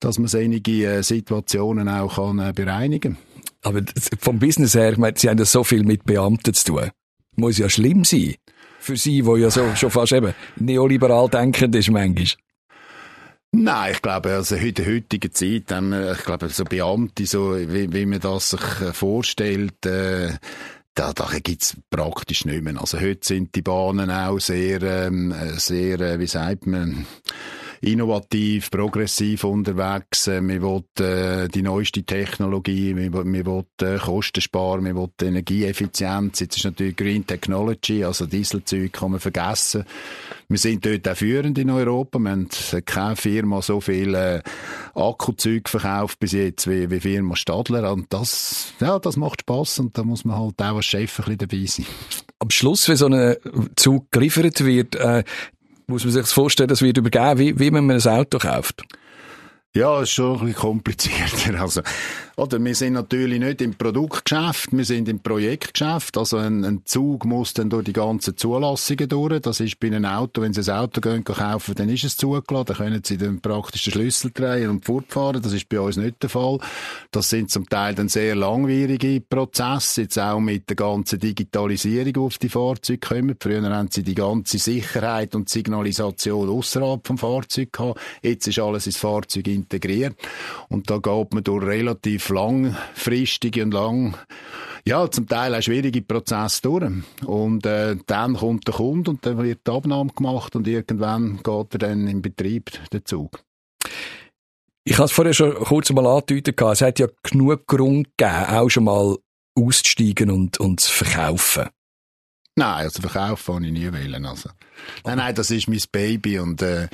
[0.00, 3.18] dass man solche äh, Situationen auch kann äh, bereinigen
[3.62, 3.82] Aber
[4.20, 6.90] vom Business her, ich meine, Sie haben ja so viel mit Beamten zu tun
[7.38, 8.34] muss ja schlimm sein.
[8.80, 12.26] Für sie, wo ja so schon fast eben neoliberal denkend ist manchmal.
[13.50, 17.92] Nein, ich glaube, also in der heutigen Zeit, äh, ich glaube, so Beamte, so, wie,
[17.92, 20.34] wie man das sich äh, vorstellt, äh,
[20.94, 22.78] da, da gibt's praktisch nicht mehr.
[22.78, 27.06] Also heute sind die Bahnen auch sehr, ähm, sehr, äh, wie sagt man,
[27.80, 30.26] innovativ, progressiv unterwegs.
[30.26, 35.12] Äh, wir wollen äh, die neueste Technologie, wir, wir wollen äh, Kosten sparen, wir wollen
[35.20, 36.40] Energieeffizienz.
[36.40, 39.84] Jetzt ist natürlich Green Technology, also Dieselzeug kann man vergessen.
[40.48, 42.18] Wir sind dort auch führend in Europa.
[42.18, 42.48] Wir haben
[42.86, 44.42] keine Firma so viel
[44.94, 47.92] Akkuzeug verkauft bis jetzt wie, wie Firma Stadler.
[47.92, 51.36] Und das, ja, das macht Spaß und da muss man halt auch als Chef ein
[51.36, 51.86] bisschen dabei sein.
[52.38, 53.36] Am Schluss, wenn so ein
[53.76, 55.24] Zug geliefert wird, äh,
[55.88, 58.82] muss man sich vorstellen, das wird übergeben, wie, wie man ein Auto kauft.
[59.76, 61.58] Ja, ist schon ein bisschen komplizierter.
[61.60, 61.82] Also,
[62.36, 66.16] oder wir sind natürlich nicht im Produktgeschäft, wir sind im Projektgeschäft.
[66.16, 69.40] Also ein, ein, Zug muss dann durch die ganzen Zulassungen durch.
[69.40, 72.66] Das ist bei einem Auto, wenn Sie ein Auto gehen, kaufen, dann ist es zugelassen.
[72.66, 75.42] Dann können Sie den praktischen Schlüssel drehen und fortfahren.
[75.42, 76.60] Das ist bei uns nicht der Fall.
[77.10, 80.02] Das sind zum Teil dann sehr langwierige Prozesse.
[80.02, 83.36] Jetzt auch mit der ganzen Digitalisierung, auf die Fahrzeuge kommen.
[83.38, 88.00] Früher haben Sie die ganze Sicherheit und Signalisation außerhalb vom Fahrzeug gehabt.
[88.22, 90.16] Jetzt ist alles ins Fahrzeug integriert.
[90.68, 94.16] Und da geht man durch relativ langfristige und lang,
[94.86, 96.90] ja, zum Teil auch schwierige Prozesse durch.
[97.26, 101.74] Und äh, dann kommt der Kunde und dann wird die Abnahme gemacht und irgendwann geht
[101.74, 103.42] er dann in Betrieb, der Zug.
[104.84, 108.70] Ich habe es vorher schon kurz mal angedeutet, es hat ja genug Grund gegeben, auch
[108.70, 109.16] schon mal
[109.54, 111.68] auszusteigen und, und zu verkaufen.
[112.58, 114.26] Nein, also verkaufen kann ich nie wählen.
[114.26, 114.50] Also.
[115.04, 116.88] Nein, nein, das ist mein Baby und äh,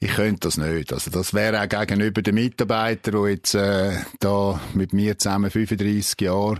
[0.00, 0.92] ich könnte das nicht.
[0.92, 6.20] Also das wäre auch gegenüber den Mitarbeitern, die jetzt äh, da mit mir zusammen 35
[6.20, 6.56] Jahre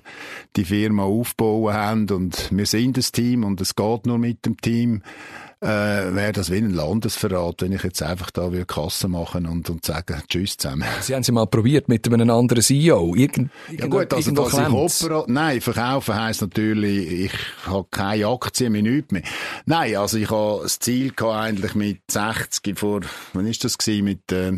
[0.55, 4.57] die Firma aufbauen haben und wir sind das Team und es geht nur mit dem
[4.57, 5.03] Team
[5.65, 9.71] äh, wäre das wie ein Landesverrat, wenn ich jetzt einfach da will Kasse machen und,
[9.71, 10.87] und sagen Tschüss zusammen.
[11.01, 13.15] Sie haben sie mal probiert mit einem anderen CEO.
[13.15, 17.33] Irgend, ja gut, also dass ich Opera, nein, verkaufen heisst natürlich, ich
[17.67, 19.23] habe keine Aktien mehr, nichts mehr.
[19.65, 23.01] Nein, also ich habe das Ziel gehabt, eigentlich mit 60 vor,
[23.33, 24.53] wann ist das gewesen, mit, äh,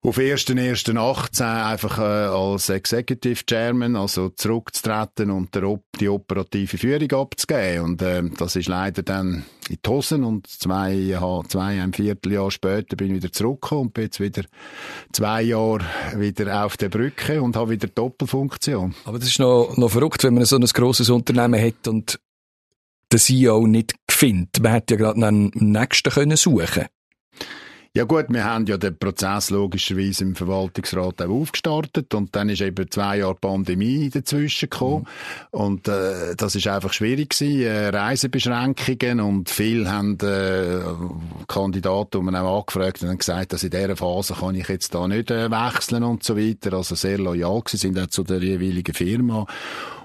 [0.00, 7.84] auf 1.1.18 einfach äh, als Executive Chairman, also zurückzutreten und der, die operative Führung abzugeben.
[7.84, 12.94] Und äh, das ist leider dann in die Hosen und zwei, zwei, ein Vierteljahr später
[12.96, 14.44] bin ich wieder zurückgekommen und bin jetzt wieder
[15.12, 15.84] zwei Jahre
[16.14, 18.94] wieder auf der Brücke und habe wieder Doppelfunktion.
[19.04, 22.20] Aber das ist noch, noch verrückt, wenn man so ein grosses Unternehmen hat und
[23.12, 24.62] den CEO nicht findet.
[24.62, 26.86] Man hätte ja gerade einen nächsten können suchen
[27.94, 32.60] ja gut, wir haben ja den Prozess logischerweise im Verwaltungsrat auch aufgestartet und dann ist
[32.60, 35.06] eben zwei Jahre Pandemie dazwischen gekommen
[35.52, 35.60] mhm.
[35.60, 40.80] und äh, das ist einfach schwierig gewesen, äh, Reisebeschränkungen und viele haben äh,
[41.48, 45.08] Kandidaten, die man auch angefragt haben, gesagt, dass in dieser Phase kann ich jetzt da
[45.08, 48.94] nicht äh, wechseln und so weiter, also sehr loyal gewesen, sind auch zu der jeweiligen
[48.94, 49.46] Firma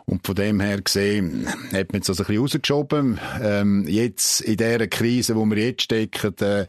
[0.05, 3.19] und von dem her gesehen, hat man jetzt also ein bisschen rausgeschoben.
[3.41, 6.65] Ähm, jetzt, in dieser Krise, wo wir jetzt stecken, äh,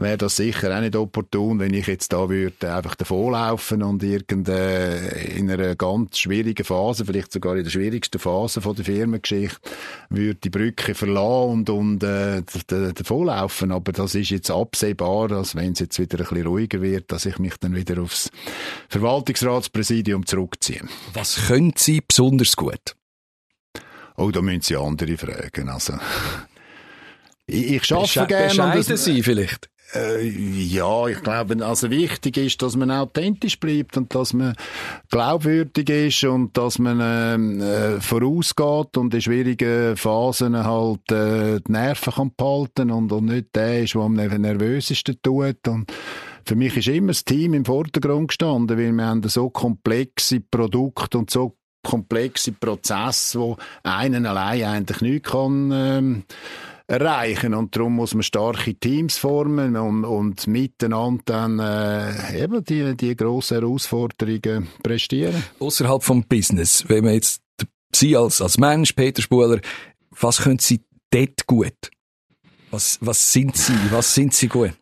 [0.00, 4.96] wäre das sicher auch nicht opportun, wenn ich jetzt da würde einfach davonlaufen und irgende
[5.36, 9.60] in einer ganz schwierigen Phase, vielleicht sogar in der schwierigsten Phase von der Firmengeschichte,
[10.08, 13.72] würde die Brücke verlassen und, und äh, davonlaufen.
[13.72, 17.26] Aber das ist jetzt absehbar, dass wenn es jetzt wieder ein bisschen ruhiger wird, dass
[17.26, 18.30] ich mich dann wieder aufs
[18.88, 20.82] Verwaltungsratspräsidium zurückziehe.
[21.12, 22.96] Was können Sie besonders gut?
[24.16, 25.68] Oh, da müssen Sie andere fragen.
[25.68, 25.94] Also,
[27.46, 28.48] ich, ich arbeite gerne.
[28.48, 29.70] Bescheiden Sie vielleicht?
[29.94, 34.54] Äh, ja, ich glaube, also wichtig ist, dass man authentisch bleibt und dass man
[35.10, 41.72] glaubwürdig ist und dass man ähm, äh, vorausgeht und in schwierigen Phasen halt äh, die
[41.72, 45.66] Nerven kann behalten und, und nicht der ist, der am nervösesten tut.
[45.66, 45.92] Und
[46.44, 51.18] für mich ist immer das Team im Vordergrund gestanden, weil wir haben so komplexe Produkte
[51.18, 56.24] und so komplexe Prozesse, wo einen allein eigentlich nicht kann ähm,
[56.90, 62.96] erreichen und darum muss man starke Teams formen und, und miteinander dann äh, eben die,
[62.96, 65.42] die grossen Herausforderungen prestieren.
[65.60, 67.42] Außerhalb vom Business, wenn man jetzt
[67.94, 69.60] Sie als, als Mensch, Peter Spuler,
[70.10, 71.90] was können Sie dort gut?
[72.70, 73.74] Was, was sind Sie?
[73.90, 74.72] Was sind Sie gut?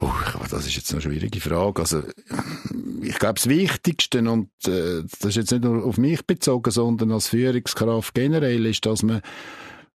[0.00, 0.12] Oh,
[0.50, 1.80] das ist jetzt eine schwierige Frage.
[1.80, 2.02] Also,
[3.02, 7.10] ich glaube, das Wichtigste, und äh, das ist jetzt nicht nur auf mich bezogen, sondern
[7.10, 9.22] als Führungskraft generell, ist, dass man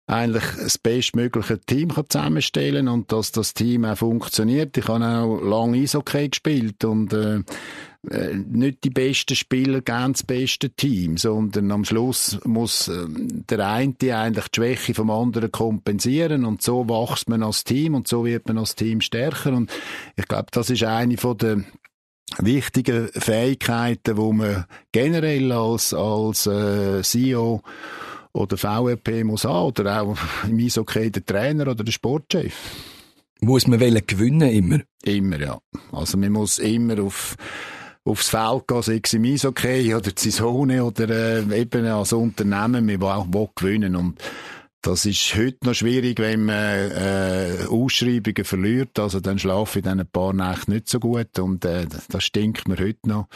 [0.06, 4.76] eigentlich das bestmögliche Team zusammenstellen kann und dass das Team auch funktioniert.
[4.76, 7.42] Ich habe auch lange Eishockey gespielt und äh,
[8.10, 13.68] äh, nicht die besten Spieler geben das beste Team, sondern am Schluss muss äh, der
[13.68, 18.24] eine eigentlich die Schwäche vom anderen kompensieren und so wächst man als Team und so
[18.24, 19.70] wird man als Team stärker und
[20.16, 21.62] ich glaube, das ist eine von der
[22.38, 27.62] wichtigen Fähigkeiten, wo man generell als als äh, CEO
[28.32, 30.16] oder VRP muss haben, oder auch
[30.48, 32.54] im Eishockey der Trainer oder der Sportchef.
[33.40, 34.80] Muss man wollen gewinnen immer?
[35.02, 35.58] Immer, ja.
[35.92, 37.36] Also man muss immer auf
[38.04, 43.00] aufs Feld gehen, sei es im Eishockey oder Saison oder äh, eben als Unternehmen, wir
[43.00, 44.18] wollen auch gewinnen und
[44.82, 48.98] das ist heute noch schwierig, wenn man äh, Ausschreibungen verliert.
[48.98, 52.66] Also dann schlafe ich dann ein paar Nächte nicht so gut und äh, das stinkt
[52.66, 53.28] mir heute noch,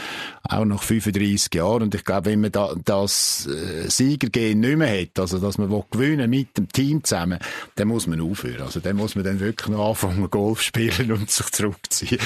[0.43, 1.83] auch nach 35 Jahren.
[1.83, 5.69] Und ich glaube, wenn man da, das äh, Siegergehen nicht mehr hat, also dass man
[5.91, 7.39] gewinnen mit dem Team zusammen,
[7.75, 8.63] dann muss man aufhören.
[8.63, 12.19] Also dann muss man dann wirklich noch anfangen Golf spielen und sich zurückziehen.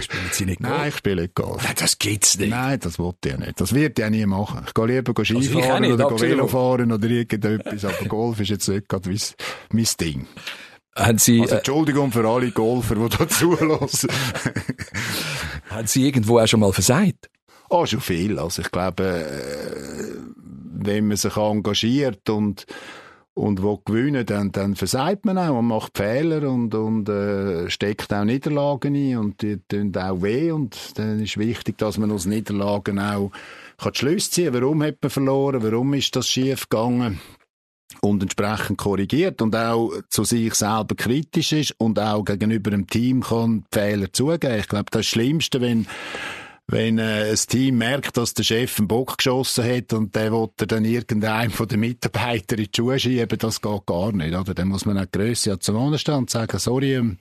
[0.00, 0.78] Spielen Sie nicht Golf?
[0.78, 1.62] Nein, ich spiele nicht Golf.
[1.62, 2.50] Nein, das geht's nicht.
[2.50, 3.60] Nein, das wollte ich nicht.
[3.60, 4.62] Das wird ich nie machen.
[4.66, 8.68] Ich gehe lieber also Skifahren also oder Velo fahren oder irgendetwas, aber Golf ist jetzt
[8.68, 9.10] nicht gerade
[9.72, 10.26] mein Ding.
[10.96, 14.10] Haben Sie, also, Entschuldigung für alle Golfer, die da zulassen.
[15.70, 17.30] haben Sie irgendwo auch schon mal versagt?
[17.70, 18.38] Ah, oh, schon viel.
[18.38, 20.16] Also ich glaube, äh,
[20.80, 22.66] wenn man sich engagiert und
[23.38, 28.12] und wo gewinnen, dann, dann versagt man auch und macht Fehler und, und äh, steckt
[28.12, 32.26] auch Niederlagen ein und die tun auch weh und dann ist wichtig, dass man aus
[32.26, 33.30] Niederlagen auch
[33.78, 35.62] kann die Schlüsse ziehen Warum hat man verloren?
[35.62, 37.20] Warum ist das schief gegangen?
[38.00, 43.22] Und entsprechend korrigiert und auch zu sich selber kritisch ist und auch gegenüber dem Team
[43.22, 44.58] kann Fehler zugeben.
[44.58, 45.86] Ich glaube, das, Schlimmste, wenn
[46.70, 50.50] wenn äh, ein Team merkt, dass der Chef einen Bock geschossen hat und der will
[50.58, 54.36] dann irgendeinem von den Mitarbeitern in die Schuhe schieben, das geht gar nicht.
[54.36, 54.52] Oder?
[54.52, 57.16] Dann muss man auch die Grösse zum stehen und sagen, sorry, ähm,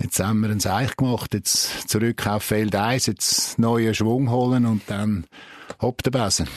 [0.00, 4.66] jetzt haben wir ein Seich gemacht, jetzt zurück auf Feld 1, jetzt neuen Schwung holen
[4.66, 5.26] und dann
[5.80, 6.48] hopp der Besen.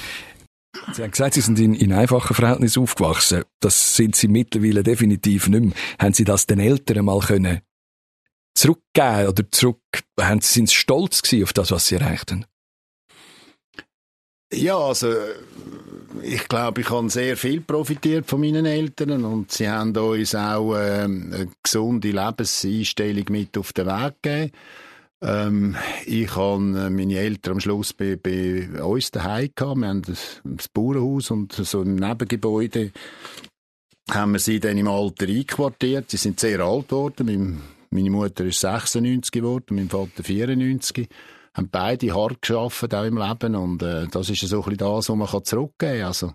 [0.94, 3.44] Sie haben gesagt, Sie sind in, in einfachen Verhältnissen aufgewachsen.
[3.62, 5.74] Das sind Sie mittlerweile definitiv nicht mehr.
[6.00, 7.62] Haben Sie das den Eltern mal können
[8.56, 9.82] zurückgeben oder zurück,
[10.20, 12.46] haben Sie, sind Sie stolz gewesen auf das, was Sie erreicht haben?
[14.54, 15.14] Ja, also
[16.22, 20.76] ich glaube, ich habe sehr viel profitiert von meinen Eltern und sie haben uns auch
[20.78, 24.52] ähm, eine gesunde Lebenseinstellung mit auf den Weg gegeben.
[25.22, 25.76] Ähm,
[26.06, 29.78] ich habe äh, meine Eltern am Schluss bei, bei uns daheim gehabt.
[29.80, 32.92] Wir haben das, Bauernhaus und so ein Nebengebäude
[34.12, 36.12] haben wir sie dann im Alter einquartiert.
[36.12, 37.62] Sie sind sehr alt geworden.
[37.90, 41.08] Meine Mutter ist 96 geworden, mein Vater 94
[41.54, 45.10] haben beide hart geschafft auch im Leben und äh, das ist so ein bisschen das,
[45.10, 46.08] was man zurückgeben kann.
[46.08, 46.34] Also,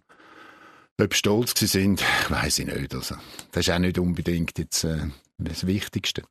[0.98, 2.94] ob stolz sie sind, weiß ich nicht.
[2.94, 3.16] Also,
[3.52, 6.22] das ist auch nicht unbedingt jetzt äh, das Wichtigste.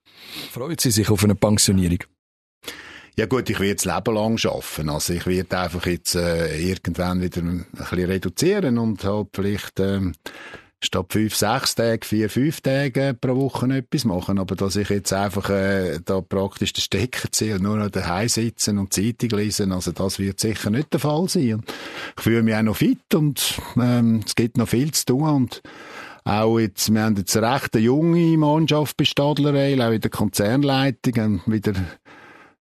[0.52, 2.00] Freuen Sie sich auf eine Pensionierung?
[3.20, 4.88] Ja gut, ich werde das Leben lang arbeiten.
[4.88, 10.14] Also ich werde einfach jetzt äh, irgendwann wieder ein bisschen reduzieren und halt vielleicht ähm,
[10.80, 14.40] statt fünf, sechs Tage, vier, fünf Tage pro Woche etwas machen.
[14.40, 18.30] Aber dass ich jetzt einfach äh, da praktisch den Stecker ziehe und nur noch daheim
[18.30, 21.56] sitzen und Zeitung lesen, also das wird sicher nicht der Fall sein.
[21.56, 21.66] Und
[22.16, 25.62] ich fühle mich auch noch fit und ähm, es gibt noch viel zu tun und
[26.24, 31.42] auch jetzt, wir haben jetzt eine recht junge Mannschaft bei Stadler auch in der Konzernleitung,
[31.48, 31.74] wieder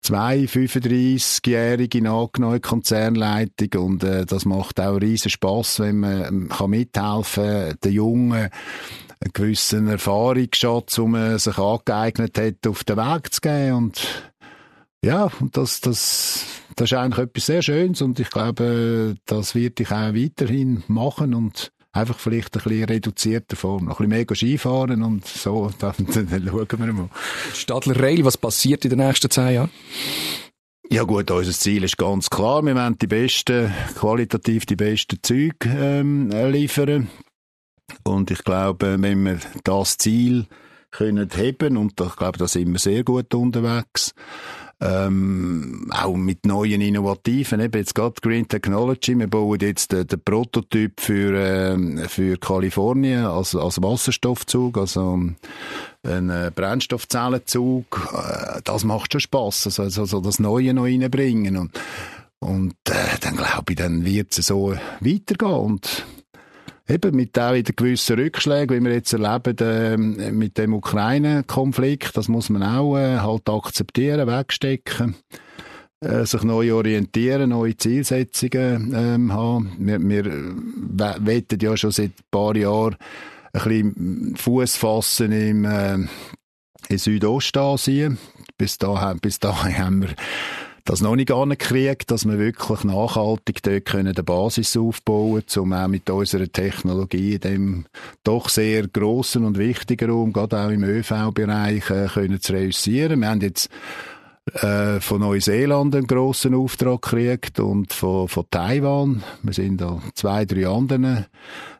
[0.06, 6.70] zwei 35-jährige nachgenommen Konzernleitung und äh, das macht auch riesen Spaß, wenn man ähm, kann
[6.70, 13.40] mithelfen, den Jungen einen gewissen Erfahrungsschatz, den man sich angeeignet hat, auf den Weg zu
[13.40, 14.32] geben und
[15.04, 16.44] ja, das, das,
[16.76, 21.34] das ist eigentlich etwas sehr Schönes und ich glaube, das werde ich auch weiterhin machen
[21.34, 23.86] und einfach vielleicht ein bisschen reduzierter Form.
[23.86, 27.08] Noch ein bisschen mehr Skifahren und so, dann, dann schauen wir mal.
[27.54, 29.70] Stadler Rail, was passiert in den nächsten zehn Jahren?
[30.88, 32.62] Ja gut, unser Ziel ist ganz klar.
[32.64, 37.08] Wir wollen die besten, qualitativ die besten Züge ähm, liefern.
[38.04, 40.46] Und ich glaube, wenn wir das Ziel
[40.92, 44.14] können heben und ich glaube, da sind wir sehr gut unterwegs
[44.80, 50.20] ähm, auch mit neuen Innovativen, eben jetzt gerade Green Technology, wir bauen jetzt den, den
[50.20, 55.18] Prototyp für, ähm, für Kalifornien als, als Wasserstoffzug, also
[56.02, 61.56] ein äh, Brennstoffzellenzug, äh, das macht schon Spass, also, also, also das Neue noch reinbringen.
[61.56, 61.72] Und
[62.38, 65.52] und äh, dann glaube ich, dann wird es so weitergehen.
[65.52, 66.06] Und
[66.88, 72.28] eben mit auch wieder gewissen Rückschlägen, wie wir jetzt erleben äh, mit dem Ukraine-Konflikt, das
[72.28, 75.16] muss man auch äh, halt akzeptieren, wegstecken,
[76.00, 79.72] äh, sich neu orientieren, neue Zielsetzungen ähm, haben.
[79.78, 82.96] Wir, wir wettet ja schon seit ein paar Jahren
[83.52, 85.98] ein bisschen Fuß fassen im äh,
[86.88, 88.18] in Südostasien.
[88.58, 90.14] Bis dahin, bis dahin haben wir
[90.86, 95.72] das noch nicht angekriegt, dass wir wirklich nachhaltig dort können eine Basis aufbauen können, um
[95.72, 97.86] auch mit unserer Technologie in dem
[98.24, 103.20] doch sehr grossen und wichtigen Raum, gerade auch im ÖV-Bereich, äh, zu reüssieren.
[103.20, 103.68] Wir haben jetzt
[104.52, 109.24] äh, von Neuseeland einen grossen Auftrag gekriegt und von, von Taiwan.
[109.42, 111.26] Wir sind da zwei, drei anderen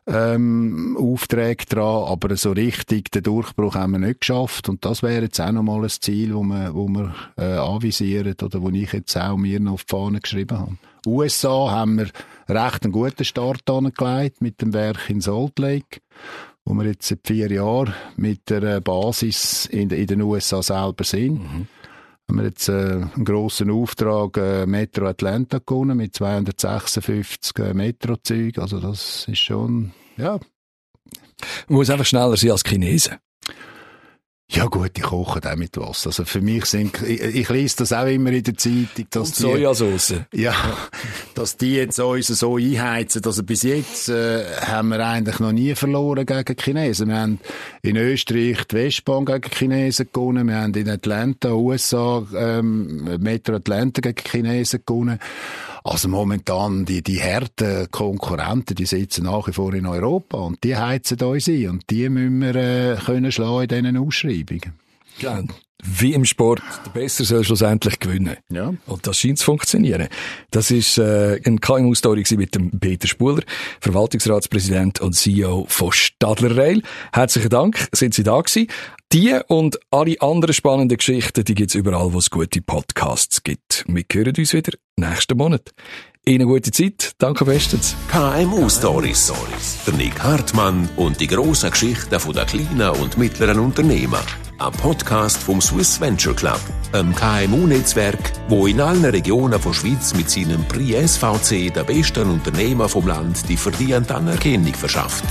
[0.05, 5.23] ähm, Aufträge dran, aber so richtig den Durchbruch haben wir nicht geschafft und das wäre
[5.23, 9.15] jetzt auch nochmal ein Ziel, wo wir, wo wir äh, anvisieren oder wo ich jetzt
[9.15, 10.77] auch mir noch auf die Fahne geschrieben habe.
[11.05, 12.09] USA haben wir
[12.49, 16.01] recht einen guten Start angelegt mit dem Werk in Salt Lake
[16.65, 21.39] wo wir jetzt seit vier Jahren mit der Basis in, in den USA selber sind.
[21.39, 21.67] Mhm
[22.27, 28.61] haben wir jetzt äh, einen grossen Auftrag äh, Metro Atlanta gewonnen mit 256 äh, Metrozügen.
[28.61, 30.39] Also das ist schon, ja.
[31.67, 33.17] Man muss einfach schneller sein als Chinesen.
[34.49, 36.07] Ja gut, die kochen auch mit Wasser.
[36.07, 39.35] Also für mich sind, ich, ich lese das auch immer in der Zeitung, dass Und
[39.35, 40.21] Sojasauce.
[40.33, 40.55] Ja,
[41.35, 43.21] dass die jetzt uns so einheizen.
[43.25, 47.09] Also bis jetzt äh, haben wir eigentlich noch nie verloren gegen Chinesen.
[47.09, 47.39] Wir haben
[47.81, 50.47] in Österreich die Westbahn gegen Chinesen gewonnen.
[50.47, 55.19] Wir haben in Atlanta, USA, ähm, Metro Atlanta gegen Chinesen gewonnen.
[55.87, 60.75] Also momentan, die, die harten Konkurrenten, die sitzen nach wie vor in Europa und die
[60.75, 64.73] heizen uns ein und die müssen wir äh, können schlagen in diesen Ausschreibungen.
[65.19, 65.41] Ja,
[65.83, 68.35] wie im Sport, der Besser soll schlussendlich gewinnen.
[68.49, 68.73] Ja.
[68.87, 70.07] Und das scheint zu funktionieren.
[70.49, 73.43] Das ist äh, ein KMU-Story mit dem Peter Spuler,
[73.79, 76.81] Verwaltungsratspräsident und CEO von Stadler Rail.
[77.13, 78.67] Herzlichen Dank, sind Sie da gewesen.
[79.13, 83.85] Die und alle anderen spannenden Geschichten, die gibt's überall, wo es gute Podcasts gibt.
[83.87, 85.71] Wir hören uns wieder nächsten Monat.
[86.25, 87.13] Ihnen gute Zeit.
[87.17, 87.95] Danke bestens.
[88.11, 89.31] KMU Stories.
[89.87, 94.19] Der Nick Hartmann und die grossen Geschichten der kleinen und mittleren Unternehmen.
[94.59, 96.59] Ein Podcast vom Swiss Venture Club,
[96.91, 102.89] einem KMU-Netzwerk, wo in allen Regionen von Schweiz mit seinem Prix SVC der besten Unternehmer
[102.89, 105.23] vom Land die verdiente Anerkennung verschafft.